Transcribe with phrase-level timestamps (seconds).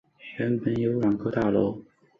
[0.39, 1.79] 原来有两个大楼